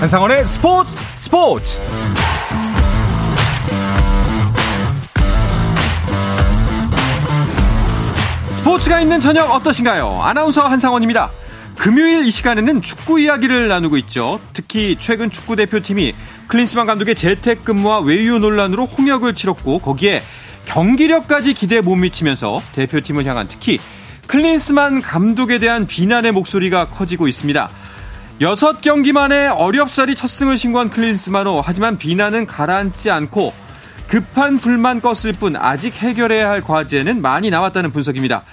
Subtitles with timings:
[0.00, 1.78] 한상원의 스포츠 스포츠
[8.48, 10.22] 스포츠가 있는 저녁 어떠신가요?
[10.22, 11.30] 아나운서 한상원입니다.
[11.76, 14.40] 금요일 이 시간에는 축구 이야기를 나누고 있죠.
[14.54, 16.14] 특히 최근 축구 대표팀이
[16.46, 20.22] 클린스만 감독의 재택근무와 외유 논란으로 홍역을 치렀고 거기에
[20.64, 23.78] 경기력까지 기대에 못 미치면서 대표팀을 향한 특히
[24.28, 27.68] 클린스만 감독에 대한 비난의 목소리가 커지고 있습니다.
[28.40, 33.52] 여섯 경기 만에 어렵사리 첫 승을 신고한 클린스만호 하지만 비난은 가라앉지 않고
[34.08, 38.44] 급한 불만 껐을 뿐 아직 해결해야 할 과제는 많이 남았다는 분석입니다.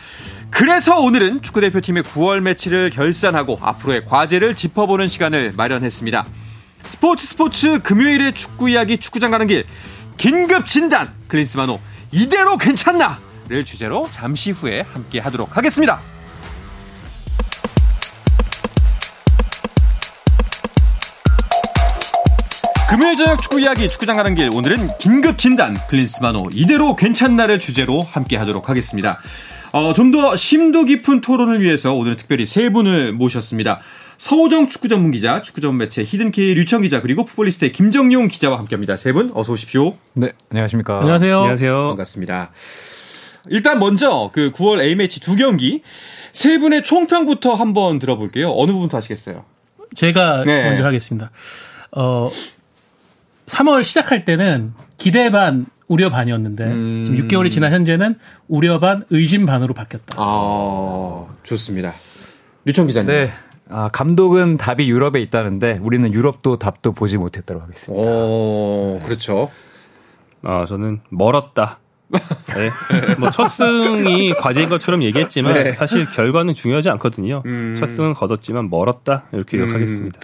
[0.49, 6.25] 그래서 오늘은 축구대표팀의 9월 매치를 결산하고 앞으로의 과제를 짚어보는 시간을 마련했습니다.
[6.83, 9.65] 스포츠 스포츠 금요일의 축구 이야기 축구장 가는 길
[10.17, 11.79] 긴급 진단 클린스만호
[12.11, 13.19] 이대로 괜찮나?
[13.47, 16.01] 를 주제로 잠시 후에 함께 하도록 하겠습니다.
[22.89, 28.37] 금요일 저녁 축구 이야기 축구장 가는 길 오늘은 긴급 진단 클린스만호 이대로 괜찮나를 주제로 함께
[28.37, 29.19] 하도록 하겠습니다.
[29.73, 33.81] 어, 좀 더 심도 깊은 토론을 위해서 오늘 특별히 세 분을 모셨습니다.
[34.17, 38.95] 서우정 축구 전문 기자, 축구 전문 매체 히든케이 류청 기자, 그리고 풋볼리스트의 김정용 기자와 함께합니다.
[38.95, 39.95] 세 분 어서 오십시오.
[40.13, 40.99] 네, 안녕하십니까.
[41.01, 41.37] 안녕하세요.
[41.39, 41.87] 안녕하세요.
[41.89, 42.51] 반갑습니다.
[43.49, 45.81] 일단 먼저 그 9월 A매치 두 경기
[46.31, 48.51] 세 분의 총평부터 한번 들어볼게요.
[48.55, 49.43] 어느 부분부터 하시겠어요?
[49.93, 50.69] 제가 네.
[50.69, 51.31] 먼저 하겠습니다.
[51.91, 52.29] 어,
[53.47, 57.03] 3월 시작할 때는 기대 반 우려 반이었는데 음...
[57.05, 58.15] 지금 6개월이 지난 현재는
[58.47, 60.15] 우려 반 의심 반으로 바뀌었다.
[60.17, 61.93] 아 좋습니다.
[62.65, 63.07] 류청 기자님.
[63.11, 63.31] 네.
[63.69, 68.01] 아, 감독은 답이 유럽에 있다는데 우리는 유럽도 답도 보지 못했다고 하겠습니다.
[68.01, 69.49] 오, 그렇죠.
[70.43, 71.79] 아, 저는 멀었다.
[72.09, 72.69] 네.
[73.19, 75.73] 뭐 첫 승이 과제인 것처럼 얘기했지만 네.
[75.73, 77.43] 사실 결과는 중요하지 않거든요.
[77.45, 77.75] 음.
[77.77, 80.19] 첫 승은 거뒀지만 멀었다 이렇게 기억하겠습니다.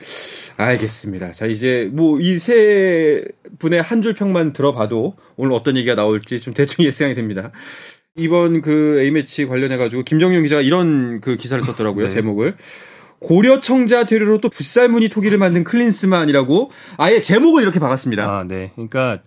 [0.58, 0.62] 음.
[0.62, 1.32] 알겠습니다.
[1.32, 3.24] 자 이제 뭐 이 세
[3.60, 7.52] 분의 한 줄 평만 들어봐도 오늘 어떤 얘기가 나올지 좀 대충 예상이 됩니다.
[8.16, 12.06] 이번 그 A매치 관련해 가지고 김정용 기자가 이런 그 기사를 썼더라고요.
[12.10, 12.12] 네.
[12.12, 12.56] 제목을
[13.20, 18.24] 고려청자 재료로 또 붓살무늬 토기를 만든 클린스만이라고 아예 제목을 이렇게 박았습니다.
[18.26, 18.72] 아, 네.
[18.76, 19.20] 그러니까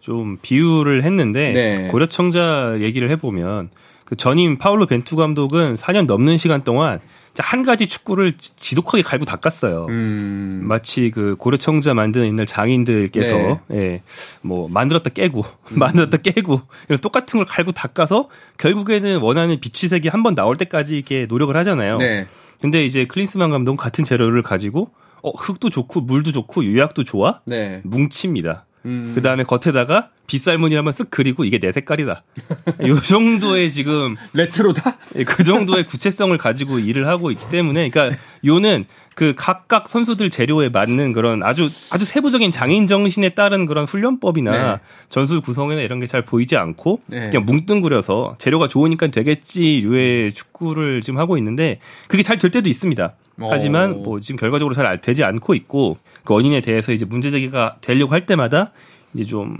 [0.00, 1.88] 좀 비유를 했는데 네.
[1.88, 3.68] 고려청자 얘기를 해보면
[4.06, 6.98] 그 전임 파울로 벤투 감독은 4년 넘는 시간 동안
[7.38, 9.86] 한 가지 축구를 지독하게 갈고 닦았어요.
[9.88, 10.60] 음.
[10.64, 13.78] 마치 그 고려청자 만드는 옛날 장인들께서 네.
[13.78, 14.02] 예,
[14.42, 15.40] 뭐 만들었다 깨고
[15.72, 15.78] 음.
[15.78, 18.28] 만들었다 깨고 이런 똑같은 걸 갈고 닦아서
[18.58, 21.98] 결국에는 원하는 비취색이 한 번 나올 때까지 이렇게 노력을 하잖아요.
[21.98, 22.26] 네.
[22.60, 24.90] 근데 이제 클린스만 감독은 같은 재료를 가지고
[25.22, 27.80] 어 흙도 좋고 물도 좋고 유약도 좋아 네.
[27.84, 28.66] 뭉칩니다.
[28.84, 29.12] 음.
[29.14, 32.22] 그 다음에 겉에다가 빗살무늬 한번 쓱 그리고 이게 내 색깔이다.
[32.86, 34.96] 요 정도의 지금 레트로다?
[35.18, 40.70] 예, 그 정도의 구체성을 가지고 일을 하고 있기 때문에 그러니까 요는 그 각각 선수들 재료에
[40.70, 44.80] 맞는 그런 아주 아주 세부적인 장인 정신에 따른 그런 훈련법이나 네.
[45.10, 47.28] 전술 구성이나 이런 게 잘 보이지 않고 네.
[47.30, 51.78] 그냥 뭉뚱그려서 재료가 좋으니까 되겠지 류의 축구를 지금 하고 있는데
[52.08, 53.14] 그게 잘 될 때도 있습니다.
[53.38, 58.12] 하지만 뭐 지금 결과적으로 잘 되지 않고 있고 그 원인에 대해서 이제 문제 제기가 되려고
[58.12, 58.72] 할 때마다
[59.14, 59.56] 이제 좀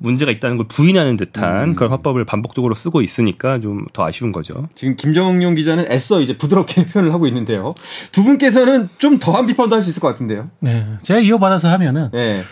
[0.00, 1.74] 문제가 있다는 걸 부인하는 듯한 음.
[1.74, 4.68] 그런 화법을 반복적으로 쓰고 있으니까 좀 더 아쉬운 거죠.
[4.76, 7.74] 지금 김정용 기자는 애써 이제 부드럽게 표현을 하고 있는데요.
[8.12, 10.50] 두 분께서는 좀 더한 비판도 할 수 있을 것 같은데요.
[10.60, 10.86] 네.
[11.02, 12.42] 제가 이어받아서 하면은 네.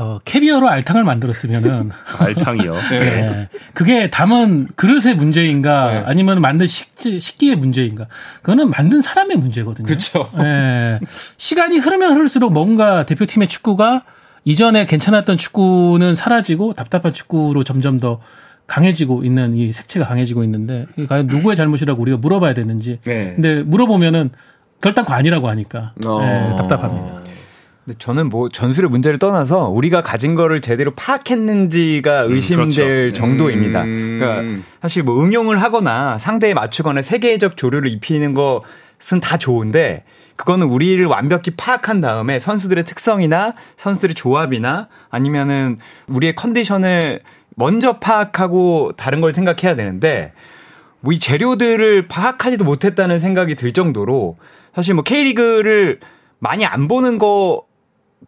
[0.00, 2.74] 어, 캐비어로 알탕을 만들었으면은 알탕이요.
[2.90, 2.98] 네.
[3.00, 3.48] 네.
[3.74, 6.02] 그게 담은 그릇의 문제인가 네.
[6.04, 8.06] 아니면 만든 식지, 식기의 문제인가?
[8.42, 9.84] 그거는 만든 사람의 문제거든요.
[9.84, 10.30] 그렇죠.
[10.38, 11.00] 네.
[11.36, 14.04] 시간이 흐르면 흐를수록 뭔가 대표팀의 축구가
[14.44, 18.20] 이전에 괜찮았던 축구는 사라지고 답답한 축구로 점점 더
[18.68, 23.00] 강해지고 있는 이 색채가 강해지고 있는데 과연 누구의 잘못이라고 우리가 물어봐야 되는지.
[23.02, 23.32] 네.
[23.34, 24.30] 근데 물어보면은
[24.80, 26.20] 결단코 아니라고 하니까 어...
[26.20, 27.27] 네, 답답합니다.
[27.88, 33.12] 근데 저는 뭐 전술의 문제를 떠나서 우리가 가진 거를 제대로 파악했는지가 음, 의심될 음, 그렇죠.
[33.14, 33.82] 정도입니다.
[33.84, 34.18] 음...
[34.20, 40.04] 그러니까 사실 뭐 응용을 하거나 상대에 맞추거나 세계적 조류를 입히는 것은 다 좋은데
[40.36, 45.78] 그거는 우리를 완벽히 파악한 다음에 선수들의 특성이나 선수들의 조합이나 아니면은
[46.08, 47.20] 우리의 컨디션을
[47.56, 50.32] 먼저 파악하고 다른 걸 생각해야 되는데
[51.00, 54.36] 뭐 이 재료들을 파악하지도 못했다는 생각이 들 정도로
[54.74, 56.00] 사실 뭐 K리그를
[56.38, 57.67] 많이 안 보는 거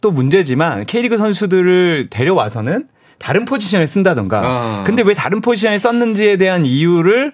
[0.00, 2.88] 또 문제지만 K리그 선수들을 데려와서는
[3.18, 4.40] 다른 포지션에 쓴다던가.
[4.42, 4.84] 아.
[4.84, 7.32] 근데 왜 다른 포지션에 썼는지에 대한 이유를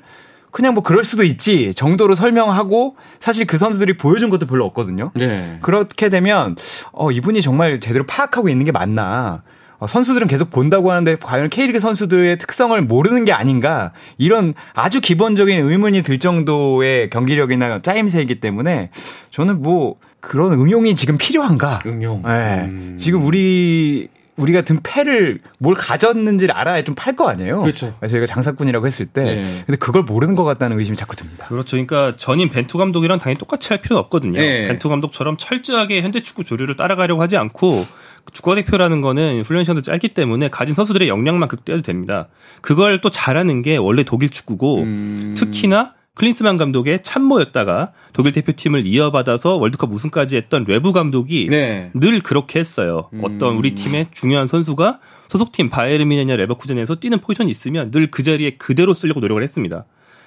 [0.50, 5.12] 그냥 뭐 그럴 수도 있지 정도로 설명하고 사실 그 선수들이 보여준 것도 별로 없거든요.
[5.14, 5.58] 네.
[5.60, 6.56] 그렇게 되면
[6.92, 9.42] 어 이분이 정말 제대로 파악하고 있는 게 맞나?
[9.78, 15.68] 어, 선수들은 계속 본다고 하는데 과연 K리그 선수들의 특성을 모르는 게 아닌가 이런 아주 기본적인
[15.68, 18.90] 의문이 들 정도의 경기력이나 짜임새이기 때문에
[19.30, 19.96] 저는 뭐
[20.26, 21.78] 그런 응용이 지금 필요한가?
[21.86, 22.22] 응용.
[22.26, 22.64] 네.
[22.64, 22.96] 음.
[22.98, 27.62] 지금 우리 우리 같은 패를 뭘 가졌는지를 알아야 좀 팔 거 아니에요.
[27.62, 27.94] 그렇죠.
[28.00, 29.44] 저희가 장사꾼이라고 했을 때, 네.
[29.64, 31.46] 근데 그걸 모르는 것 같다는 의심이 자꾸 듭니다.
[31.46, 31.70] 그렇죠.
[31.76, 34.40] 그러니까 전임 벤투 감독이랑 당연히 똑같이 할 필요는 없거든요.
[34.40, 34.66] 네.
[34.66, 37.86] 벤투 감독처럼 철저하게 현대 축구 조류를 따라가려고 하지 않고
[38.34, 42.26] 국가대표라는 거는 훈련 시간도 짧기 때문에 가진 선수들의 역량만 극대화도 됩니다.
[42.60, 45.34] 그걸 또 잘하는 게 원래 독일 축구고 음...
[45.38, 51.90] 특히나 클린스만 감독의 참모였다가 독일 대표팀을 이어받아서 월드컵 우승까지 했던 외부 감독이 네.
[51.94, 53.10] 늘 그렇게 했어요.
[53.12, 53.20] 음.
[53.22, 54.98] 어떤 우리 팀의 중요한 선수가
[55.28, 59.84] 소속팀 바이에른 미네냐 레버쿠젠에서 뛰는 포지션이 있으면 늘 그 자리에 그대로 쓰려고 노력을 했습니다.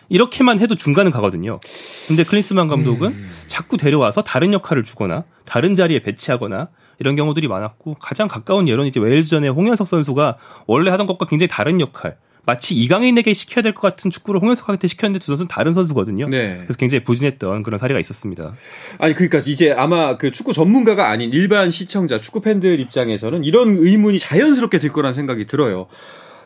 [0.09, 1.59] 이렇게만 해도 중간은 가거든요.
[2.07, 3.29] 근데 클린스만 감독은 음.
[3.47, 6.69] 자꾸 데려와서 다른 역할을 주거나 다른 자리에 배치하거나
[6.99, 10.37] 이런 경우들이 많았고 가장 가까운 예로는 이제 웨일즈전의 홍현석 선수가
[10.67, 12.17] 원래 하던 것과 굉장히 다른 역할
[12.49, 16.27] 마치 이강인에게 시켜야 될 것 같은 축구를 홍현석한테 시켰는데 두 선수는 다른 선수거든요.
[16.29, 16.57] 네.
[16.57, 18.53] 그래서 굉장히 부진했던 그런 사례가 있었습니다.
[18.97, 24.17] 아니 그러니까 이제 아마 그 축구 전문가가 아닌 일반 시청자, 축구 팬들 입장에서는 이런 의문이
[24.17, 25.85] 자연스럽게 들 거란 생각이 들어요.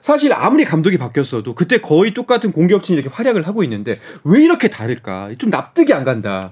[0.02, 5.32] 사실 아무리 감독이 바뀌었어도 그때 거의 똑같은 공격진이 이렇게 활약을 하고 있는데 왜 이렇게 다를까?
[5.38, 6.52] 좀 납득이 안 간다.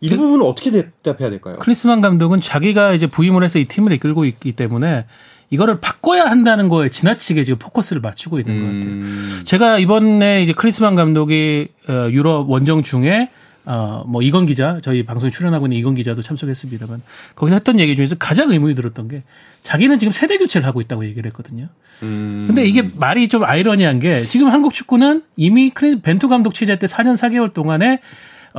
[0.00, 1.56] 이 그, 부분은 어떻게 대답해야 될까요?
[1.58, 5.06] 크리스만 감독은 자기가 이제 부임을 해서 이 팀을 이끌고 있기 때문에
[5.50, 8.60] 이거를 바꿔야 한다는 거에 지나치게 지금 포커스를 맞추고 있는 음.
[8.60, 8.84] 것 같아요.
[8.84, 9.40] 음.
[9.44, 13.30] 제가 이번에 이제 크리스만 감독이 어, 유럽 원정 중에
[13.68, 17.02] 어, 뭐, 이건 기자, 저희 방송에 출연하고 있는 이건 기자도 참석했습니다만,
[17.34, 19.24] 거기서 했던 얘기 중에서 가장 의문이 들었던 게,
[19.62, 21.66] 자기는 지금 세대 교체를 하고 있다고 얘기를 했거든요.
[22.04, 22.44] 음.
[22.46, 27.16] 근데 이게 말이 좀 아이러니한 게, 지금 한국 축구는 이미 벤투 감독 체제 때 4년
[27.16, 28.00] 4개월 동안에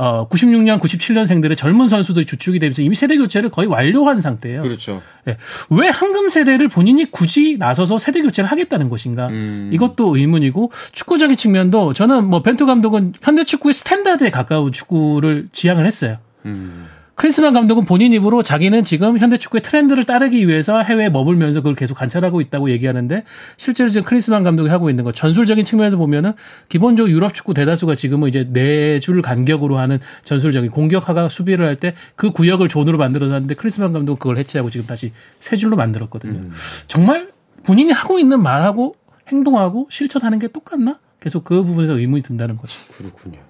[0.00, 4.62] 어 96년, 97년생들의 젊은 선수들이 주축이 되면서 이미 세대 교체를 거의 완료한 상태예요.
[4.62, 5.02] 그렇죠.
[5.24, 5.36] 네.
[5.70, 9.26] 왜 황금 세대를 본인이 굳이 나서서 세대 교체를 하겠다는 것인가?
[9.26, 9.70] 음.
[9.72, 16.18] 이것도 의문이고 축구적인 측면도 저는 뭐 벤투 감독은 현대 축구의 스탠다드에 가까운 축구를 지향을 했어요.
[16.46, 16.86] 음.
[17.18, 21.96] 클린스만 감독은 본인 입으로 자기는 지금 현대 축구의 트렌드를 따르기 위해서 해외에 머물면서 그걸 계속
[21.98, 23.24] 관찰하고 있다고 얘기하는데
[23.56, 26.34] 실제로 지금 클린스만 감독이 하고 있는 거 전술적인 측면에서 보면은
[26.68, 31.94] 기본적으로 유럽 축구 대다수가 지금은 이제 네 줄 간격으로 하는 전술적인 공격과 수비를 할 때
[32.14, 36.38] 그 구역을 zone으로 만들어서 하는데 클린스만 감독은 그걸 해체하고 지금 다시 세 줄로 만들었거든요.
[36.38, 36.52] 음.
[36.86, 37.30] 정말
[37.64, 38.94] 본인이 하고 있는 말하고
[39.26, 41.00] 행동하고 실천하는 게 똑같나?
[41.18, 42.78] 계속 그 부분에서 의문이 든다는 거죠.
[42.96, 43.40] 그렇군요.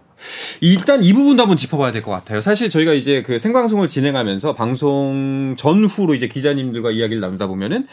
[0.61, 2.41] 일단 이 부분도 한번 짚어봐야 될 것 같아요.
[2.41, 7.87] 사실 저희가 이제 그 생방송을 진행하면서 방송 전후로 이제 기자님들과 이야기를 나누다 보면은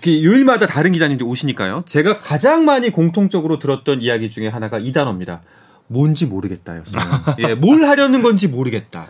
[0.00, 1.84] 그 요일마다 다른 기자님들이 오시니까요.
[1.86, 5.42] 제가 가장 많이 공통적으로 들었던 이야기 중에 하나가 이 단어입니다.
[5.88, 7.02] 뭔지 모르겠다였어요.
[7.40, 9.08] 예, 뭘 하려는 건지 모르겠다.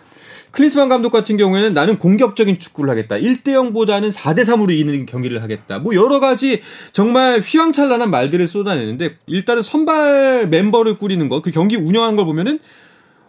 [0.50, 3.16] 클린스만 감독 같은 경우에는 나는 공격적인 축구를 하겠다.
[3.16, 5.78] 1대 0보다는 4대 3으로 이기는 경기를 하겠다.
[5.78, 6.62] 뭐 여러 가지
[6.92, 12.60] 정말 휘황찬란한 말들을 쏟아내는데 일단은 선발 멤버를 꾸리는 거, 그 경기 운영한 걸 보면은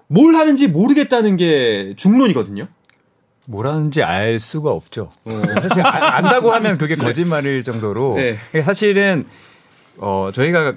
[0.09, 2.67] 뭘 하는지 모르겠다는 게 중론이거든요.
[3.45, 5.09] 뭘 하는지 알 수가 없죠.
[5.25, 5.31] 어.
[5.61, 7.03] 사실 안다고 하면 그게 네.
[7.03, 8.37] 거짓말일 정도로 네.
[8.61, 9.25] 사실은
[9.97, 10.75] 어 저희가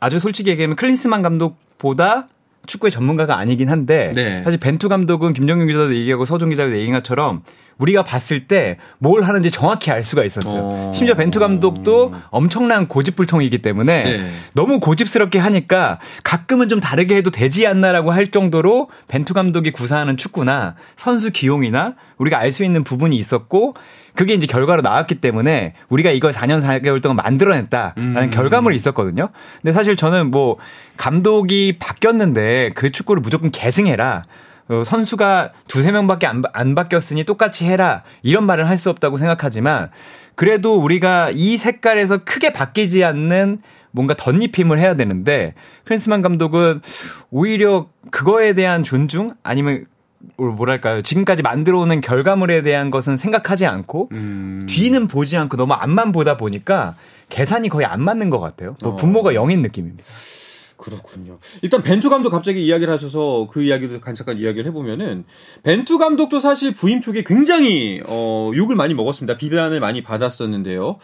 [0.00, 2.28] 아주 솔직히 얘기하면 클린스만 감독보다
[2.66, 4.42] 축구의 전문가가 아니긴 한데 네.
[4.44, 7.42] 사실 벤투 감독은 김정균 기자도 얘기하고 서종 기자도 얘기한 것처럼
[7.78, 10.60] 우리가 봤을 때 뭘 하는지 정확히 알 수가 있었어요.
[10.62, 10.92] 어...
[10.94, 14.30] 심지어 벤투 감독도 엄청난 고집불통이기 때문에 네.
[14.54, 20.76] 너무 고집스럽게 하니까 가끔은 좀 다르게 해도 되지 않나라고 할 정도로 벤투 감독이 구사하는 축구나
[20.94, 23.74] 선수 기용이나 우리가 알 수 있는 부분이 있었고
[24.14, 28.30] 그게 이제 결과로 나왔기 때문에 우리가 이걸 4년 4개월 동안 만들어냈다라는 음.
[28.30, 29.28] 결과물이 있었거든요.
[29.60, 30.58] 근데 사실 저는 뭐
[30.96, 34.24] 감독이 바뀌었는데 그 축구를 무조건 계승해라.
[34.68, 38.02] 어, 선수가 두세 명밖에 안, 안 바뀌었으니 똑같이 해라.
[38.22, 39.90] 이런 말을 할 수 없다고 생각하지만
[40.34, 43.60] 그래도 우리가 이 색깔에서 크게 바뀌지 않는
[43.92, 45.54] 뭔가 덧입힘을 해야 되는데
[45.84, 46.80] 크리스만 감독은
[47.30, 49.84] 오히려 그거에 대한 존중 아니면
[50.36, 54.66] 뭐랄까요 지금까지 만들어오는 결과물에 대한 것은 생각하지 않고 음.
[54.68, 56.96] 뒤는 보지 않고 너무 앞만 보다 보니까
[57.28, 58.76] 계산이 거의 안 맞는 것 같아요.
[58.80, 58.96] 또 어.
[58.96, 60.04] 분모가 영인 느낌입니다.
[60.76, 61.38] 그렇군요.
[61.62, 65.24] 일단 벤투 감독 갑자기 이야기를 하셔서 그 이야기도 잠깐 이야기를 해보면은
[65.62, 69.38] 벤투 감독도 사실 부임 초기에 굉장히 어, 욕을 많이 먹었습니다.
[69.38, 70.98] 비난을 많이 받았었는데요.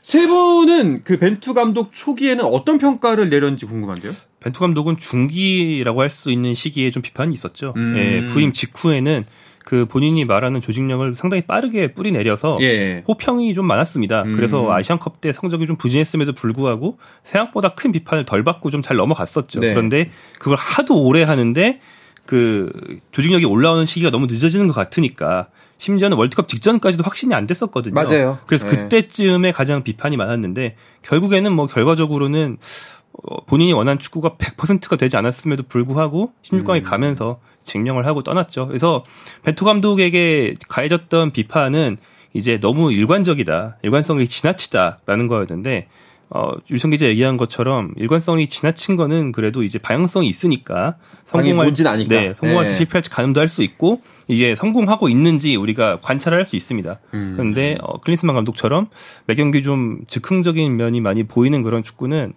[0.00, 4.12] 세 분은 그 벤투 감독 초기에는 어떤 평가를 내렸는지 궁금한데요.
[4.40, 7.74] 벤투 감독은 중기라고 할 수 있는 시기에 좀 비판이 있었죠.
[7.76, 7.94] 음.
[7.96, 9.24] 예, 부임 직후에는
[9.64, 13.04] 그 본인이 말하는 조직력을 상당히 빠르게 뿌리 내려서 예.
[13.06, 14.22] 호평이 좀 많았습니다.
[14.22, 14.36] 음.
[14.36, 19.60] 그래서 아시안컵 때 성적이 좀 부진했음에도 불구하고 생각보다 큰 비판을 덜 받고 좀 잘 넘어갔었죠.
[19.60, 19.74] 네.
[19.74, 21.80] 그런데 그걸 하도 오래 하는데
[22.24, 22.70] 그
[23.12, 27.94] 조직력이 올라오는 시기가 너무 늦어지는 것 같으니까 심지어는 월드컵 직전까지도 확신이 안 됐었거든요.
[27.94, 28.38] 맞아요.
[28.46, 28.76] 그래서 네.
[28.76, 32.97] 그때쯤에 가장 비판이 많았는데 결국에는 뭐 결과적으로는 어,
[33.46, 36.82] 본인이 원하는 축구가 100%가 되지 않았음에도 불구하고 16강에 음.
[36.82, 38.68] 가면서 증명을 하고 떠났죠.
[38.68, 39.04] 그래서
[39.42, 41.98] 벤투 감독에게 가해졌던 비판은
[42.32, 45.88] 이제 너무 일관적이다, 일관성이 지나치다라는 거였는데
[46.30, 52.14] 어, 유성 기자 얘기한 것처럼 일관성이 지나친 거는 그래도 이제 방향성이 있으니까 성공할 지 아니까.
[52.14, 52.76] 네, 성공할지 네.
[52.76, 57.00] 실패할지 가늠도 할 수 있고 이게 성공하고 있는지 우리가 관찰을 할수 있습니다.
[57.14, 57.32] 음.
[57.34, 58.88] 그런데 어, 클린스만 감독처럼
[59.24, 62.34] 매 경기 좀 즉흥적인 면이 많이 보이는 그런 축구는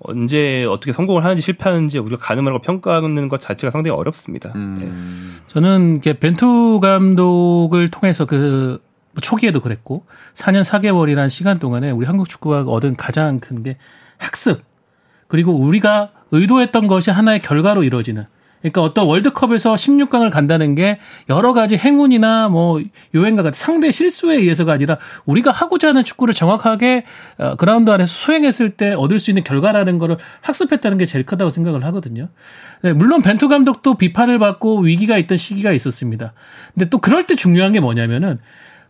[0.00, 4.52] 언제 어떻게 성공을 하는지 실패하는지 우리가 가늠을 하고 평가하는 것 자체가 상당히 어렵습니다.
[4.54, 4.78] 음.
[4.80, 5.42] 네.
[5.48, 8.78] 저는 벤투 감독을 통해서 그뭐
[9.20, 13.76] 초기에도 그랬고 4년 4개월이라는 시간 동안에 우리 한국 축구가 얻은 가장 큰 게
[14.18, 14.62] 학습
[15.26, 18.26] 그리고 우리가 의도했던 것이 하나의 결과로 이루어지는
[18.60, 20.98] 그러니까 어떤 월드컵에서 16강을 간다는 게
[21.28, 22.80] 여러 가지 행운이나 뭐
[23.14, 27.04] 요행과 같은 상대 실수에 의해서가 아니라 우리가 하고자 하는 축구를 정확하게
[27.38, 31.84] 어, 그라운드 안에서 수행했을 때 얻을 수 있는 결과라는 거를 학습했다는 게 제일 크다고 생각을
[31.86, 32.28] 하거든요.
[32.82, 36.32] 네, 물론 벤투 감독도 비판을 받고 위기가 있던 시기가 있었습니다.
[36.74, 38.38] 근데 또 그럴 때 중요한 게 뭐냐면은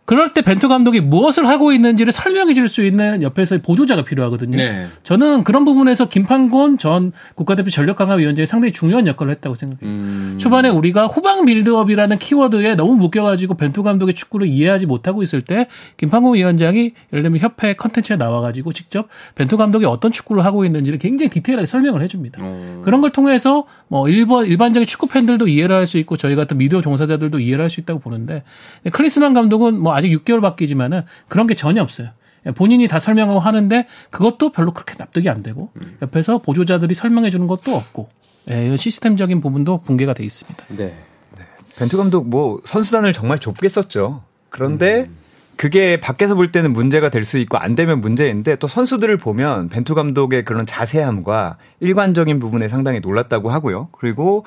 [0.08, 4.56] 그럴 때 벤투 감독이 무엇을 하고 있는지를 설명해 줄 수 있는 옆에서 보조자가 필요하거든요.
[4.56, 4.86] 네.
[5.02, 9.86] 저는 그런 부분에서 김판곤 전 국가대표 전력강화위원장이 상당히 중요한 역할을 했다고 생각해요.
[9.86, 10.36] 음.
[10.38, 16.36] 초반에 우리가 후방 빌드업이라는 키워드에 너무 묶여가지고 벤투 감독의 축구를 이해하지 못하고 있을 때 김판곤
[16.36, 21.66] 위원장이 예를 들면 협회 컨텐츠에 나와가지고 직접 벤투 감독이 어떤 축구를 하고 있는지를 굉장히 디테일하게
[21.66, 22.42] 설명을 해줍니다.
[22.42, 22.80] 음.
[22.82, 26.80] 그런 걸 통해서 뭐 일반 일반적인 축구 팬들도 이해를 할 수 있고 저희 같은 미디어
[26.80, 28.42] 종사자들도 이해를 할 수 있다고 보는데
[28.90, 32.08] 클리스만 감독은 뭐 아직 6개월 바뀌지만은 그런 게 전혀 없어요.
[32.54, 35.98] 본인이 다 설명하고 하는데 그것도 별로 그렇게 납득이 안 되고 음.
[36.00, 38.08] 옆에서 보조자들이 설명해 주는 것도 없고
[38.50, 40.64] 예, 시스템적인 부분도 붕괴가 돼 있습니다.
[40.68, 40.94] 네.
[41.36, 41.44] 네.
[41.78, 44.22] 벤투 감독 뭐 선수단을 정말 좁게 썼죠.
[44.48, 45.16] 그런데 음.
[45.56, 49.94] 그게 밖에서 볼 때는 문제가 될 수 있고 안 되면 문제인데 또 선수들을 보면 벤투
[49.96, 53.88] 감독의 그런 자세함과 일관적인 부분에 상당히 놀랐다고 하고요.
[53.92, 54.46] 그리고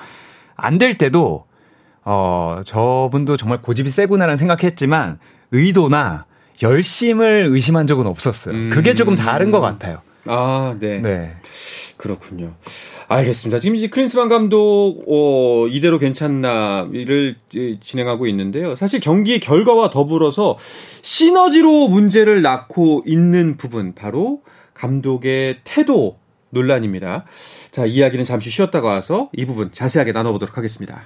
[0.56, 1.44] 안 될 때도
[2.04, 5.18] 어 저분도 정말 고집이 세구나라는 생각했지만
[5.52, 6.26] 의도나
[6.62, 8.54] 열심을 의심한 적은 없었어요.
[8.54, 8.70] 음.
[8.72, 10.00] 그게 조금 다른 것 같아요.
[10.26, 11.00] 아, 네.
[11.00, 11.36] 네.
[11.96, 12.54] 그렇군요.
[13.08, 13.58] 알겠습니다.
[13.60, 17.36] 지금 이제 크린스만 감독, 어, 이대로 괜찮나를
[17.80, 18.74] 진행하고 있는데요.
[18.74, 20.56] 사실 경기 결과와 더불어서
[21.02, 24.42] 시너지로 문제를 낳고 있는 부분, 바로
[24.74, 26.18] 감독의 태도
[26.50, 27.24] 논란입니다.
[27.70, 31.02] 자, 이야기는 잠시 쉬었다가 와서 이 부분 자세하게 나눠보도록 하겠습니다.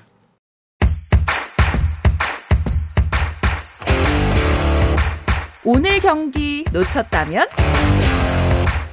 [5.68, 7.44] 오늘 경기 놓쳤다면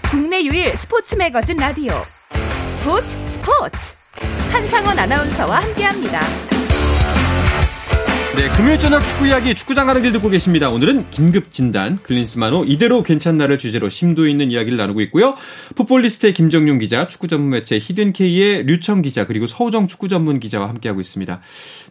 [0.09, 1.91] 국내 유일 스포츠 매거진 라디오
[2.65, 3.95] 스포츠 스포츠
[4.51, 6.19] 한상원 아나운서와 함께합니다.
[8.35, 10.71] 네, 금요일 저녁 축구 이야기 축구장 가는 길 듣고 계십니다.
[10.71, 15.35] 오늘은 긴급 진단 클린스만호 이대로 괜찮나를 주제로 심도 있는 이야기를 나누고 있고요.
[15.75, 20.99] 풋볼리스트의 김정용 기자, 축구 전문 매체 히든케이의 류청 기자, 그리고 서우정 축구 전문 기자와 함께하고
[20.99, 21.41] 있습니다.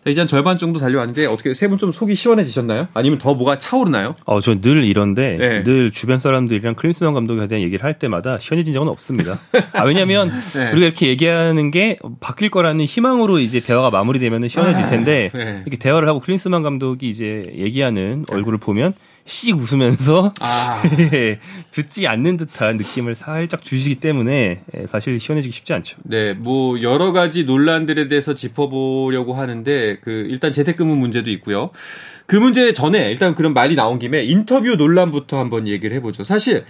[0.04, 2.88] 자, 이제 한 절반 정도 달려왔는데 어떻게 세 분 좀 속이 시원해지셨나요?
[2.92, 4.14] 아니면 더 뭐가 차오르나요?
[4.25, 5.62] 어, 저 늘 이런데 네.
[5.62, 9.38] 늘 주변 사람들이랑 클린스만 감독에 대한 얘기를 할 때마다 시원해진 적은 없습니다.
[9.73, 10.71] 아, 왜냐면 네.
[10.73, 15.62] 우리가 이렇게 얘기하는 게 바뀔 거라는 희망으로 이제 대화가 마무리되면 시원해질 아, 텐데 네.
[15.66, 20.82] 이렇게 대화를 하고 클린스만 감독이 이제 얘기하는 얼굴을 보면 씩 웃으면서 아.
[21.70, 25.98] 듣지 않는 듯한 느낌을 살짝 주시기 때문에 예, 사실 시원해지기 쉽지 않죠.
[26.02, 31.70] 네, 뭐 여러 가지 논란들에 대해서 짚어보려고 하는데 그 일단 재택근무 문제도 있고요.
[32.26, 36.24] 그 문제 전에 일단 그런 말이 나온 김에 인터뷰 논란부터 한번 얘기를 해보죠.
[36.24, 36.64] 사실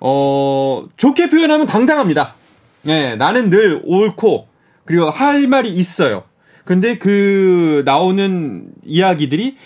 [0.00, 2.34] 어 좋게 표현하면 당당합니다.
[2.82, 4.48] 네, 나는 늘 옳고
[4.84, 6.24] 그리고 할 말이 있어요.
[6.64, 9.56] 근데 그 나오는 이야기들이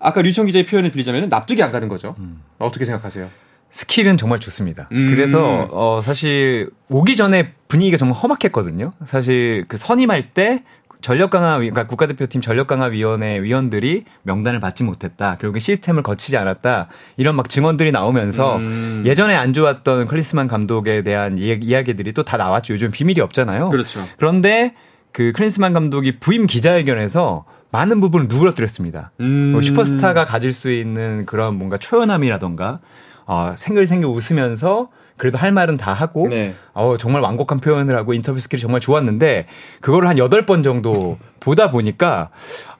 [0.00, 2.16] 아까 류청 기자의 표현을 빌리자면 납득이 안 가는 거죠.
[2.18, 2.42] 음.
[2.58, 3.28] 어떻게 생각하세요?
[3.70, 4.88] 스킬은 정말 좋습니다.
[4.92, 5.06] 음.
[5.14, 8.92] 그래서 어 사실 오기 전에 분위기가 정말 험악했거든요.
[9.06, 10.64] 사실 그 선임할 때
[11.02, 15.36] 전력 강화 그러니까 국가대표팀 전력 강화 위원회 위원들이 명단을 받지 못했다.
[15.40, 16.88] 결국에 시스템을 거치지 않았다.
[17.16, 19.04] 이런 막 증언들이 나오면서 음.
[19.06, 22.74] 예전에 안 좋았던 클리스만 감독에 대한 이야기들이 또 다 나왔죠.
[22.74, 23.68] 요즘 비밀이 없잖아요.
[23.70, 24.06] 그렇죠.
[24.18, 24.74] 그런데
[25.12, 29.12] 그 클린스만 감독이 부임 기자회견에서 많은 부분을 누그러뜨렸습니다.
[29.20, 29.52] 음.
[29.52, 32.80] 뭐 슈퍼스타가 가질 수 있는 그런 뭔가 초연함이라던가
[33.26, 36.54] 어, 생글생글 웃으면서 그래도 할 말은 다 하고 네.
[36.72, 39.46] 어, 정말 완곡한 표현을 하고 인터뷰 skill이 정말 좋았는데
[39.80, 42.30] 그거를 한 8번 정도 보다 보니까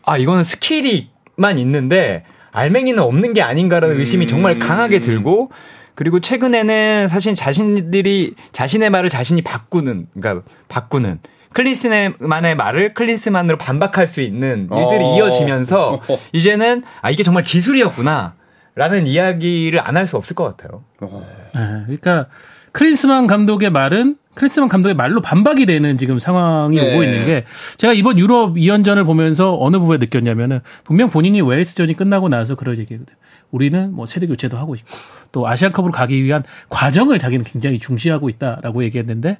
[0.03, 5.03] 아 이거는 skill이만 있는데 알맹이는 없는 게 아닌가라는 의심이 정말 강하게 음.
[5.03, 5.51] 들고
[5.95, 11.21] 그리고 최근에는 사실 자신들이 자신의 말을 자신이 바꾸는 그러니까 바꾸는
[11.53, 15.17] 클린스만의 말을 클린스만으로 반박할 수 있는 일들이 어.
[15.17, 16.01] 이어지면서
[16.33, 18.35] 이제는 아 이게 정말 기술이었구나.
[18.77, 20.85] 라는 이야기를 안 할 수 없을 것 같아요.
[21.01, 21.27] 어.
[21.55, 22.27] 네, 그러니까
[22.73, 26.93] 클린스만 감독의 말은 클린스만 감독의 말로 반박이 되는 지금 상황이 네.
[26.95, 27.45] 오고 있는 게
[27.79, 33.17] 제가 이번 유럽 2연전을 보면서 어느 부분에 느꼈냐면은 분명 본인이 웨일스전이 끝나고 나서 그런 얘기거든요.
[33.51, 34.87] 우리는 뭐 세대 교체도 하고 있고
[35.33, 39.39] 또 아시안컵으로 가기 위한 과정을 자기는 굉장히 중시하고 있다라고 얘기했는데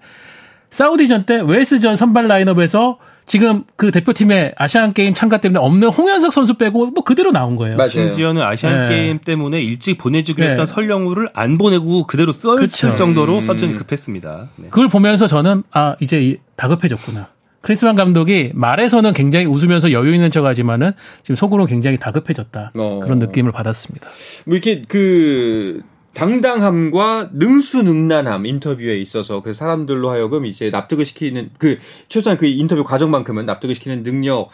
[0.71, 6.55] 사우디전 때 웨일스전 선발 라인업에서 지금 그 대표팀의 아시안 게임 참가 때문에 없는 홍현석 선수
[6.55, 7.77] 빼고 뭐 그대로 나온 거예요.
[7.77, 7.89] 맞아요.
[7.91, 8.97] 심지어는 아시안 네.
[8.97, 10.51] 게임 때문에 일찍 보내주기로 네.
[10.53, 12.95] 했던 설령우를 안 보내고 그대로 썼을 그렇죠.
[12.97, 13.43] 정도로 음.
[13.43, 14.49] 서전이 급했습니다.
[14.57, 14.69] 네.
[14.71, 17.29] 그걸 보면서 저는 아 이제 다급해졌구나.
[17.63, 23.01] 크리스만 감독이 말에서는 굉장히 웃으면서 여유 있는 척하지만은 지금 속으로 굉장히 다급해졌다 어.
[23.03, 24.09] 그런 느낌을 받았습니다.
[24.47, 25.83] 뭐 이렇게 그
[26.15, 33.47] 당당함과 능수능란함 인터뷰에 있어서 그 사람들로 하여금 이제 납득을 시키는 그 최소한 그 인터뷰 과정만큼은
[33.47, 34.51] 납득을 시키는 능력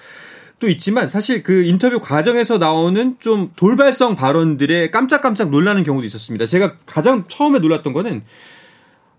[0.58, 6.46] 도 있지만 사실 그 인터뷰 과정에서 나오는 좀 돌발성 발언들에 깜짝깜짝 놀라는 경우도 있었습니다.
[6.46, 8.22] 제가 가장 처음에 놀랐던 거는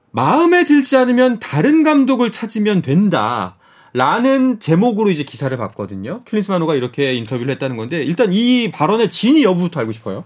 [0.10, 3.56] 마음에 들지 않으면 다른 감독을 찾으면 된다.
[3.94, 6.22] 라는 제목으로 이제 기사를 봤거든요.
[6.26, 10.24] 클린스마노가 이렇게 인터뷰를 했다는 건데 일단 이 발언의 진위 여부부터 알고 싶어요.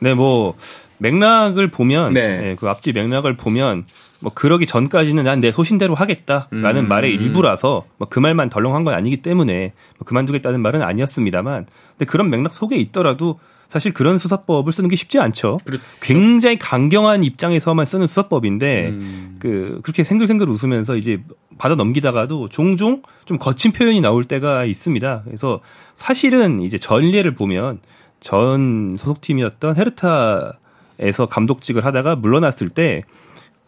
[0.00, 0.54] 네, 뭐
[0.98, 2.40] 맥락을 보면 네.
[2.40, 3.84] 네, 그 앞뒤 맥락을 보면
[4.20, 6.88] 뭐 그러기 전까지는 난 내 소신대로 하겠다라는 음.
[6.88, 12.30] 말의 일부라서 뭐 그 말만 덜렁한 건 아니기 때문에 뭐 그만두겠다는 말은 아니었습니다만 근데 그런
[12.30, 13.38] 맥락 속에 있더라도
[13.68, 15.58] 사실 그런 수사법을 쓰는 게 쉽지 않죠.
[15.64, 15.82] 그렇죠.
[16.00, 19.36] 굉장히 강경한 입장에서만 쓰는 수사법인데 음.
[19.38, 21.20] 그 그렇게 생글생글 웃으면서 이제
[21.58, 25.22] 받아 넘기다가도 종종 좀 거친 표현이 나올 때가 있습니다.
[25.26, 25.60] 그래서
[25.94, 27.80] 사실은 이제 전례를 보면
[28.20, 33.02] 전 소속팀이었던 헤르타에서 감독직을 하다가 물러났을 때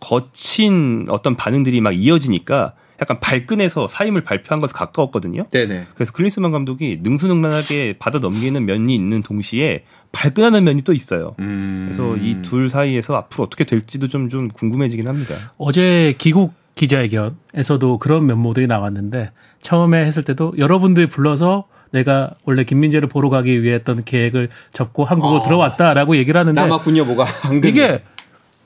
[0.01, 5.49] 거친 어떤 반응들이 막 이어지니까 약간 발끈해서 사임을 발표한 것에 가까웠거든요.
[5.51, 5.87] 네네.
[5.95, 11.35] 그래서 클린스만 감독이 능수능란하게 받아 넘기는 면이 있는 동시에 발끈하는 면이 또 있어요.
[11.39, 11.89] 음.
[11.91, 15.35] 그래서 이 둘 사이에서 앞으로 어떻게 될지도 좀, 좀 궁금해지긴 합니다.
[15.57, 19.31] 어제 기국 기자회견에서도 그런 면모들이 나왔는데
[19.63, 25.41] 처음에 했을 때도 여러분들 불러서 내가 원래 김민재를 보러 가기 위해 했던 계획을 접고 한국으로
[25.41, 25.45] 어.
[25.45, 27.27] 들어왔다라고 얘기를 하는데 남았군요, 뭐가
[27.65, 28.03] 이게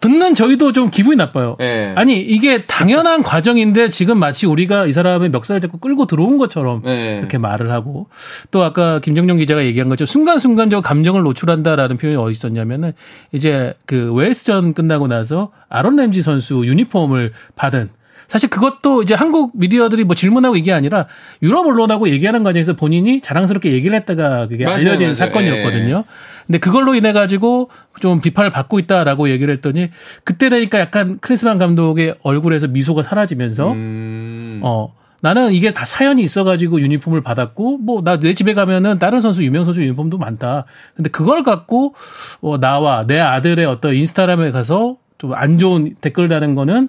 [0.04, 1.56] 듣는 저희도 좀 기분이 나빠요.
[1.58, 1.94] 네.
[1.96, 7.16] 아니 이게 당연한 과정인데 지금 마치 우리가 이 사람의 멱살을 잡고 끌고 들어온 것처럼 네.
[7.16, 8.08] 그렇게 말을 하고
[8.50, 12.92] 또 아까 김정용 기자가 얘기한 것처럼 순간순간적으로 감정을 노출한다라는 표현이 어디 있었냐면은
[13.32, 17.88] 이제 그 웨일스전 끝나고 나서 아론 램지 선수 유니폼을 받은
[18.34, 21.06] 사실 그것도 이제 한국 미디어들이 뭐 질문하고 이게 아니라
[21.40, 25.14] 유럽 언론하고 얘기하는 과정에서 본인이 자랑스럽게 얘기를 했다가 그게 맞아요, 알려진 맞아요.
[25.14, 25.98] 사건이었거든요.
[26.04, 26.12] 예.
[26.48, 27.70] 근데 그걸로 인해 가지고
[28.00, 29.90] 좀 비판을 받고 있다라고 얘기를 했더니
[30.24, 34.60] 그때 되니까 약간 크리스만 감독의 얼굴에서 미소가 사라지면서 음.
[34.64, 39.44] 어 나는 이게 다 사연이 있어가지고 유니폼을 받았고 뭐 나 내 집에 가면은 다른 선수
[39.44, 40.64] 유명 선수 유니폼도 많다.
[40.96, 41.94] 근데 그걸 갖고
[42.40, 46.88] 어 나와 내 아들의 어떤 인스타그램에 가서 좀 안 좋은 댓글 다는 거는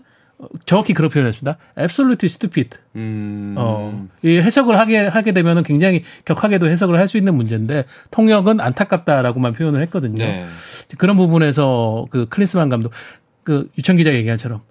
[0.66, 1.58] 정확히 그렇게 표현했습니다.
[1.80, 2.78] absolutely stupid.
[2.96, 3.56] 음.
[3.58, 9.54] 어, 이 해석을 하게 하게 되면은 굉장히 격하게도 해석을 할 수 있는 문제인데 통역은 안타깝다라고만
[9.54, 10.24] 표현을 했거든요.
[10.26, 10.46] 네.
[10.98, 12.92] 그런 부분에서 그 클린스만 감독
[13.44, 14.62] 그 유천 기자 얘기한처럼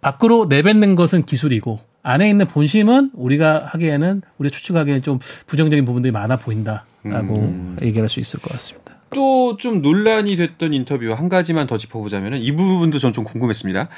[0.00, 6.36] 밖으로 내뱉는 것은 기술이고 안에 있는 본심은 우리가 하기에는 우리 추측하기에는 좀 부정적인 부분들이 많아
[6.36, 7.76] 보인다라고 음.
[7.82, 8.94] 얘기할 수 있을 것 같습니다.
[9.14, 13.88] 또 좀 논란이 됐던 인터뷰 한 가지만 더 짚어보자면은 이 부분도 전 좀 궁금했습니다.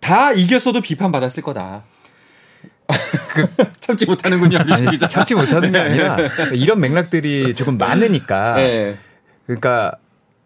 [0.00, 1.84] 다 이겼어도 비판받았을 거다.
[3.28, 3.46] 그,
[3.78, 4.58] 참지 못하는군요.
[4.58, 6.16] 아니, 참지 못하는 게 아니라
[6.52, 8.54] 이런 맥락들이 조금 많으니까.
[8.54, 8.98] 네.
[9.46, 9.92] 그러니까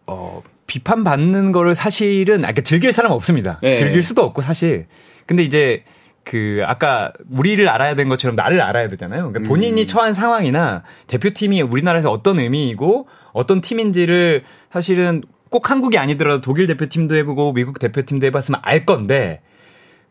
[0.07, 3.59] 어 비판받는 거를 사실은 아, 그러니까 즐길 사람 없습니다.
[3.63, 3.77] 네.
[3.77, 4.87] 즐길 수도 없고 사실.
[5.27, 5.85] 근데 이제
[6.25, 9.31] 그 아까 우리를 알아야 되는 것처럼 나를 알아야 되잖아요.
[9.31, 9.87] 그러니까 본인이 음.
[9.87, 15.23] 처한 상황이나 대표팀이 우리나라에서 어떤 의미이고 어떤 팀인지를 사실은
[15.55, 19.41] 꼭 한국이 아니더라도 독일 대표팀도 해보고 미국 대표팀도 해봤으면 알 건데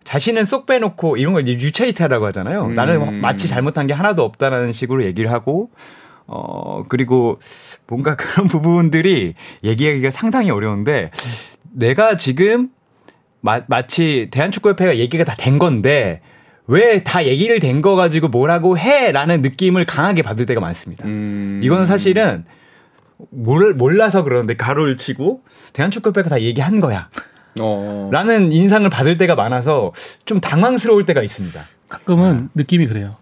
[0.06, 2.67] 자신은 쏙 빼놓고 이런 걸 이제 유체이타라고 하잖아요.
[2.67, 2.75] 음.
[2.75, 5.69] 나는 마치 잘못한 게 하나도 없다라는 식으로 얘기를 하고
[6.27, 7.41] 어 그리고
[7.88, 9.34] 뭔가 그런 부분들이
[9.65, 11.12] 얘기하기가 상당히 어려운데
[11.73, 12.69] 내가 지금
[13.41, 16.21] 마, 마치 대한축구협회가 얘기가 다 된 건데
[16.67, 21.03] 왜 다 얘기를 된 거 가지고 뭐라고 해라는 느낌을 강하게 받을 때가 많습니다.
[21.06, 21.60] 음.
[21.62, 22.45] 이거는 사실은
[23.29, 25.41] 몰, 몰라서 그러는데 가로를 치고
[25.73, 27.09] 대한축구협회가 다 얘기한 거야.
[27.62, 28.09] 어.
[28.12, 29.93] 라는 인상을 받을 때가 많아서
[30.25, 31.62] 좀 당황스러울 때가 있습니다.
[31.89, 32.63] 가끔은 네.
[32.63, 33.15] 느낌이 그래요.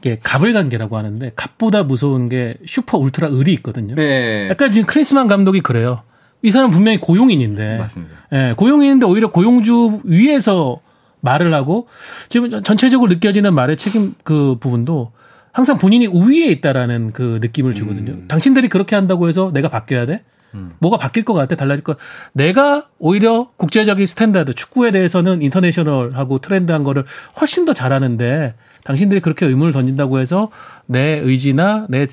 [0.00, 3.94] 이게 갑을 관계라고 하는데 갑보다 무서운 게 슈퍼 울트라 을이 있거든요.
[3.94, 4.48] 네.
[4.50, 6.02] 약간 지금 크리스만 감독이 그래요.
[6.42, 7.78] 이 사람 분명히 고용인인데.
[7.78, 8.14] 맞습니다.
[8.32, 10.80] 예, 고용인인데 오히려 고용주 위에서
[11.20, 11.86] 말을 하고
[12.28, 15.12] 지금 전체적으로 느껴지는 말의 책임 그 부분도
[15.52, 18.12] 항상 본인이 우위에 있다라는 그 느낌을 주거든요.
[18.12, 18.24] 음.
[18.28, 20.24] 당신들이 그렇게 한다고 해서 내가 바뀌어야 돼?
[20.54, 20.72] 음.
[20.80, 21.98] 뭐가 바뀔 것 같아 달라질 것.
[22.32, 27.04] 내가 오히려 국제적인 standard 축구에 대해서는 international하고 trend한 거를
[27.40, 30.50] 훨씬 더 잘하는데 당신들이 그렇게 의문을 던진다고 해서
[30.86, 32.06] 내 의지나 내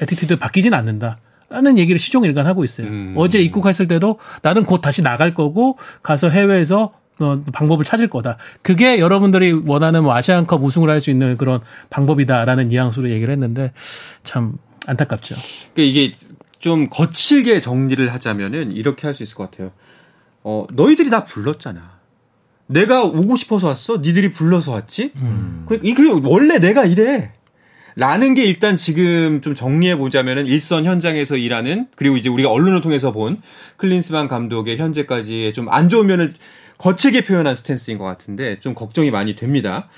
[0.00, 1.18] attitude 바뀌진 않는다.
[1.50, 2.88] 라는 얘기를 시종일관 하고 있어요.
[2.88, 3.14] 음.
[3.16, 6.94] 어제 입국했을 때도 나는 곧 다시 나갈 거고 가서 해외에서 어,
[7.52, 8.36] 방법을 찾을 거다.
[8.62, 13.72] 그게 여러분들이 원하는 뭐 아시안컵 우승을 할 수 있는 그런 방법이다라는 뉘앙스로 얘기를 했는데
[14.22, 14.54] 참
[14.86, 15.34] 안타깝죠.
[15.74, 16.14] 그러니까 이게
[16.60, 19.70] 좀 거칠게 정리를 하자면은 이렇게 할 수 있을 것 같아요.
[20.42, 21.94] 어, 너희들이 나 불렀잖아.
[22.66, 23.98] 내가 오고 싶어서 왔어?
[23.98, 25.12] 니들이 불러서 왔지?
[25.16, 25.64] 음.
[25.68, 27.32] 그, 이게 원래 내가 이래.
[27.96, 33.12] 라는 게 일단 지금 좀 정리해 보자면은 일선 현장에서 일하는 그리고 이제 우리가 언론을 통해서
[33.12, 33.40] 본
[33.76, 36.34] 클린스만 감독의 현재까지의 좀 안 좋은 면을
[36.78, 39.88] 거칠게 표현한 스탠스인 것 같은데 좀 걱정이 많이 됩니다.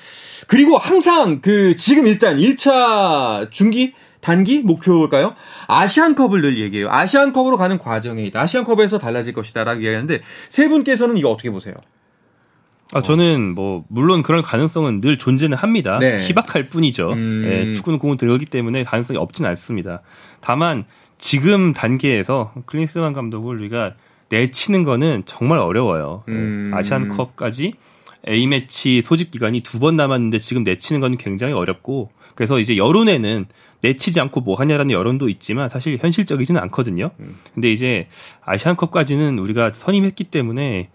[0.47, 5.35] 그리고 항상 그 지금 일단 1차 중기 단기 목표일까요?
[5.69, 6.91] 아시안컵을 늘 얘기해요.
[6.91, 8.41] 아시안컵으로 가는 과정에 있다.
[8.43, 11.75] 아시안컵에서 달라질 것이다라고 얘기하는데 세 분께서는 이거 어떻게 보세요?
[12.93, 15.99] 아, 저는 뭐 물론 그런 가능성은 늘 존재는 합니다.
[15.99, 16.21] 네.
[16.21, 17.12] 희박할 뿐이죠.
[17.12, 17.43] 음...
[17.43, 20.03] 네, 축구는 공을 들어오기 때문에 가능성이 없진 않습니다.
[20.41, 20.85] 다만
[21.19, 23.95] 지금 단계에서 클린스만 감독을 우리가
[24.29, 26.25] 내치는 거는 정말 어려워요.
[26.29, 26.71] 음...
[26.75, 27.73] 아시안컵까지
[28.29, 33.47] A매치 소집 기간이 두 번 남았는데 지금 내치는 건 굉장히 어렵고 그래서 이제 여론에는
[33.83, 37.11] 내치지 않고 뭐 하냐라는 여론도 있지만 사실 현실적이지는 않거든요.
[37.21, 37.37] 음.
[37.55, 38.09] 근데 이제
[38.45, 40.89] 아시안컵까지는 우리가 선임했기 때문에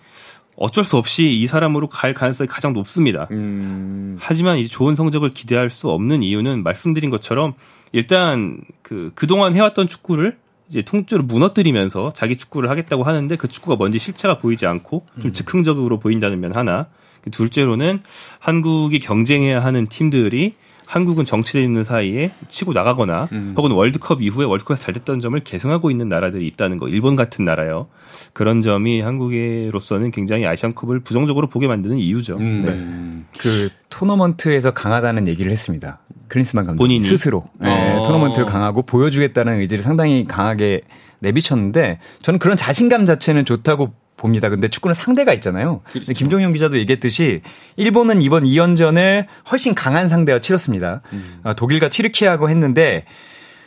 [0.58, 3.28] 어쩔 수 없이 이 사람으로 갈 가능성이 가장 높습니다.
[3.32, 4.18] 음.
[4.20, 7.54] 하지만 이제 좋은 성적을 기대할 수 없는 이유는 말씀드린 것처럼
[7.94, 10.38] 일단 그 그동안 해왔던 축구를
[10.72, 15.34] 이제 통째로 무너뜨리면서 자기 축구를 하겠다고 하는데 그 축구가 뭔지 실체가 보이지 않고 좀 음.
[15.34, 16.88] 즉흥적으로 보인다는 면 하나.
[17.30, 18.00] 둘째로는
[18.40, 20.56] 한국이 경쟁해야 하는 팀들이
[20.86, 23.54] 한국은 정치돼 있는 사이에 치고 나가거나 음.
[23.58, 26.88] 혹은 월드컵 이후에 월드컵에서 잘 됐던 점을 계승하고 있는 나라들이 있다는 거.
[26.88, 27.88] 일본 같은 나라요.
[28.32, 32.38] 그런 점이 한국에로서는 굉장히 아시안컵을 부정적으로 보게 만드는 이유죠.
[32.38, 32.64] 음.
[32.66, 33.40] 네.
[33.40, 36.00] 그 토너먼트에서 강하다는 얘기를 했습니다.
[36.32, 38.04] 클린스만 감독 본인이 스스로 네, 어.
[38.04, 40.82] 토너먼트를 강하고 보여주겠다는 의지를 상당히 강하게
[41.20, 44.48] 내비쳤는데 저는 그런 자신감 자체는 좋다고 봅니다.
[44.48, 45.82] 근데 축구는 상대가 있잖아요.
[45.92, 46.14] 그렇죠.
[46.14, 47.42] 김종현 기자도 얘기했듯이
[47.76, 51.02] 일본은 이번 2연전을 훨씬 강한 상대와 치렀습니다.
[51.12, 51.42] 음.
[51.44, 53.04] 어, 독일과 튀르키하고 했는데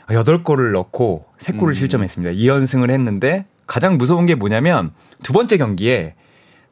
[0.07, 1.75] 8골을 넣고 3골을 음.
[1.75, 2.33] 실점했습니다.
[2.33, 6.15] 2연승을 했는데 가장 무서운 게 뭐냐면 두 번째 경기에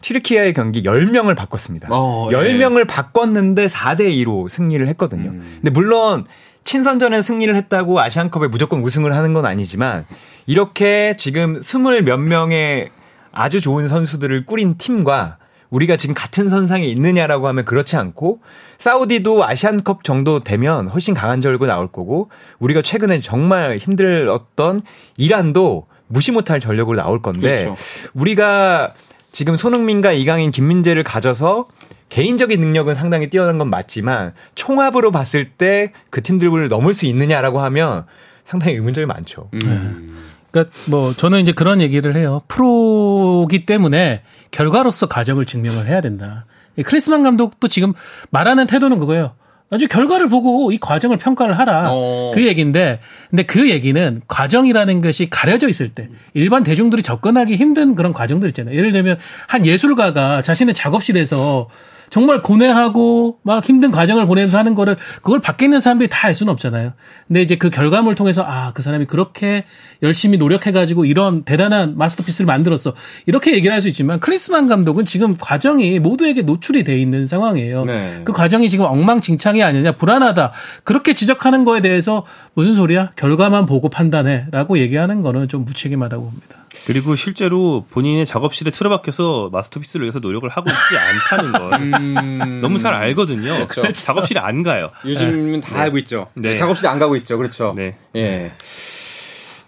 [0.02, 1.88] 튀르키아의 경기 10명을 바꿨습니다.
[1.90, 2.84] 어, 10명을 예.
[2.84, 5.30] 바꿨는데 4대 2로 승리를 했거든요.
[5.30, 5.58] 음.
[5.62, 6.26] 근데 물론
[6.64, 10.04] 친선전에 승리를 했다고 아시안컵에 무조건 우승을 하는 건 아니지만
[10.46, 12.90] 이렇게 지금 스물 몇 명의
[13.32, 15.38] 아주 좋은 선수들을 꾸린 팀과
[15.70, 18.40] 우리가 지금 같은 선상에 있느냐라고 하면 그렇지 않고
[18.78, 24.82] 사우디도 아시안컵 정도 되면 훨씬 강한 절고 나올 거고 우리가 최근에 정말 힘들었던
[25.16, 27.76] 이란도 무시 못할 전력으로 나올 건데 그렇죠.
[28.12, 28.92] 우리가
[29.32, 31.68] 지금 손흥민과 이강인, 김민재를 가져서
[32.10, 38.04] 개인적인 능력은 상당히 뛰어난 건 맞지만 총합으로 봤을 때 그 팀들을 넘을 수 있느냐라고 하면
[38.44, 39.48] 상당히 의문점이 많죠.
[39.54, 39.58] 음.
[39.64, 40.14] 네.
[40.50, 42.42] 그러니까 뭐 저는 이제 그런 얘기를 해요.
[42.48, 46.44] 프로기 때문에 결과로서 가정을 증명을 해야 된다.
[46.84, 47.94] 크리스만 감독도 지금
[48.30, 49.32] 말하는 태도는 그거예요.
[49.72, 51.84] 나중에 결과를 보고 이 과정을 평가를 하라.
[51.88, 52.30] 어.
[52.34, 58.12] 그 얘기인데, 근데 그 얘기는 과정이라는 것이 가려져 있을 때, 일반 대중들이 접근하기 힘든 그런
[58.12, 58.76] 과정들 있잖아요.
[58.76, 59.16] 예를 들면,
[59.48, 61.70] 한 예술가가 자신의 작업실에서
[62.12, 66.52] 정말 고뇌하고 막 힘든 과정을 보내면서 하는 거를 그걸 밖에 있는 사람들이 다 알 수는
[66.52, 66.92] 없잖아요.
[67.26, 69.64] 근데 이제 그 결과물 통해서 아, 그 사람이 그렇게
[70.04, 72.92] 열심히 노력해가지고 이런 대단한 마스터피스를 만들었어.
[73.26, 77.84] 이렇게 얘기를 할 수 있지만 크리스만 감독은 지금 과정이 모두에게 노출이 돼 있는 상황이에요.
[77.86, 78.20] 네.
[78.24, 80.52] 그 과정이 지금 엉망진창이 아니냐, 불안하다.
[80.84, 83.10] 그렇게 지적하는 거에 대해서 무슨 소리야?
[83.16, 84.44] 결과만 보고 판단해.
[84.52, 86.56] 라고 얘기하는 거는 좀 무책임하다고 봅니다.
[86.86, 92.60] 그리고 실제로 본인의 작업실에 틀어박혀서 마스터피스를 위해서 노력을 하고 있지 않다는 걸 음...
[92.62, 93.66] 너무 잘 알거든요.
[93.68, 93.92] 그렇죠.
[93.92, 94.90] 작업실에 안 가요.
[95.04, 95.60] 요즘은 네.
[95.60, 96.28] 다 알고 있죠.
[96.34, 96.56] 네.
[96.56, 97.36] 작업실에 안 가고 있죠.
[97.38, 97.74] 그렇죠.
[97.76, 97.96] 네.
[98.16, 98.52] 예.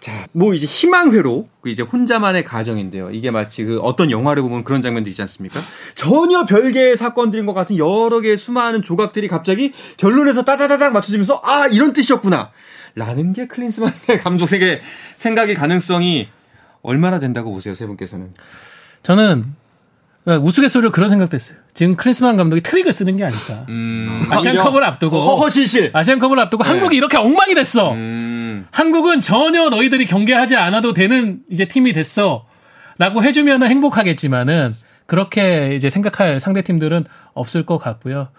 [0.05, 3.09] 자, 뭐 이제 희망회로 그 이제 혼자만의 가정인데요.
[3.09, 5.59] 이게 마치 그 어떤 영화를 보면 그런 장면도 있지 않습니까?
[5.95, 11.91] 전혀 별개의 사건들인 것 같은 여러 개의 수많은 조각들이 갑자기 결론에서 따다다닥 맞춰지면서 아 이런
[11.93, 12.51] 뜻이었구나.
[12.93, 14.81] 라는 게 클린스만의 감독에게
[15.17, 16.29] 생각의 가능성이
[16.85, 18.33] 얼마나 된다고 보세요, 세 분께서는?
[19.03, 19.45] 저는
[20.27, 21.57] 우스갯소리로 그런 생각도 했어요.
[21.73, 23.65] 지금 크리스만 감독이 트릭을 쓰는 게 아닐까.
[23.69, 24.25] 음.
[24.29, 25.91] 아시안컵을 앞두고 허허실실.
[25.93, 26.69] 아시안컵을 앞두고 네.
[26.69, 27.93] 한국이 이렇게 엉망이 됐어.
[27.93, 28.65] 음.
[28.71, 32.47] 한국은 전혀 너희들이 경계하지 않아도 되는 이제 팀이 됐어.
[32.97, 34.73] 라고 해주면 행복하겠지만은
[35.05, 38.29] 그렇게 이제 생각할 상대 팀들은 없을 것 같고요.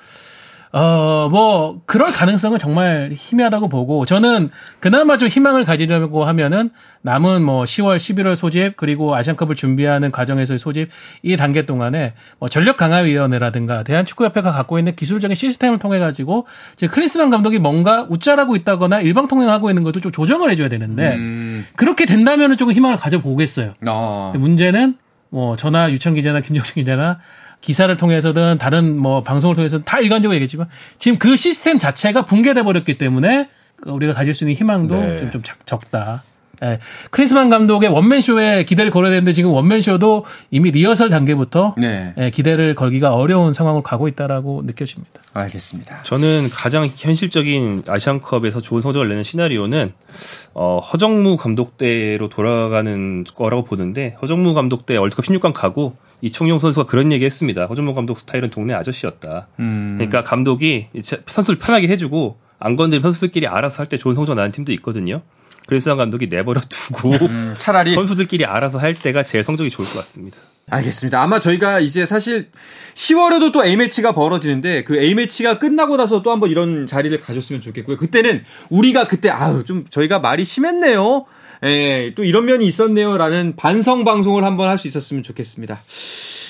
[0.77, 6.69] 어, 뭐, 그럴 가능성은 정말 희미하다고 보고, 저는 그나마 좀 희망을 가지려고 하면은,
[7.01, 10.91] 남은 뭐 10월, 11월 소집, 그리고 아시안컵을 준비하는 과정에서의 소집,
[11.23, 18.07] 이 단계 동안에, 뭐 전력강화위원회라든가, 대한축구협회가 갖고 있는 기술적인 시스템을 통해가지고, 지금 클린스만 감독이 뭔가
[18.11, 21.67] 웃자라고 있다거나 일방통행하고 있는 것도 좀 조정을 해줘야 되는데, 음.
[21.77, 23.73] 그렇게 된다면은 조금 희망을 가져보겠어요.
[23.87, 24.35] 어.
[24.37, 24.99] 문제는,
[25.31, 27.19] 뭐, 저나 유천 기자나 김정신 기자나,
[27.61, 32.97] 기사를 통해서든 다른 뭐 방송을 통해서든 다 일관적으로 얘기했지만 지금 그 시스템 자체가 붕괴돼 버렸기
[32.97, 33.49] 때문에
[33.85, 35.17] 우리가 가질 수 있는 희망도 네.
[35.17, 36.23] 좀, 좀 적다.
[36.63, 36.79] 예.
[37.11, 42.15] 크리스만 감독의 원맨쇼에 기대를 걸어야 되는데 지금 원맨쇼도 이미 리허설 단계부터 네.
[42.19, 45.21] 예, 기대를 걸기가 어려운 상황으로 가고 있다라고 느껴집니다.
[45.33, 46.03] 알겠습니다.
[46.03, 49.93] 저는 가장 현실적인 아시안컵에서 좋은 성적을 내는 시나리오는
[50.55, 56.87] 어, 허정무 감독 때로 돌아가는 거라고 보는데 허정무 감독 때 월드컵 16강 가고 이청용 선수가
[56.87, 57.67] 그런 얘기 했습니다.
[57.67, 59.49] 허준모 감독 스타일은 동네 아저씨였다.
[59.61, 59.97] 음.
[59.99, 60.87] 그러니까 감독이
[61.27, 65.21] 선수를 편하게 해주고 안 건드린 선수들끼리 알아서 할 때 좋은 성적 나는 팀도 있거든요.
[65.67, 70.39] 그래서 감독이 내버려 두고 음, 차라리 선수들끼리 알아서 할 때가 제일 성적이 좋을 것 같습니다.
[70.69, 71.23] 알겠습니다.
[71.23, 72.49] 아마 저희가 이제 사실
[72.95, 77.97] 10월에도 또 A매치가 벌어지는데 그 A매치가 끝나고 나서 또 한번 이런 자리를 가졌으면 좋겠고요.
[77.97, 81.25] 그때는 우리가 그때 아유 좀 저희가 말이 심했네요.
[81.65, 85.81] 예, 또 이런 면이 있었네요라는 반성 방송을 한번 할 수 있었으면 좋겠습니다.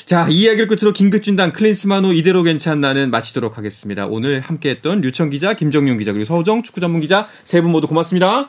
[0.07, 4.07] 자, 이 이야기를 끝으로 긴급 진단 클린스만호 이대로 괜찮나는 마치도록 하겠습니다.
[4.07, 8.49] 오늘 함께했던 류청 기자, 김정용 기자 그리고 서우정 축구 전문 기자 세 분 모두 고맙습니다.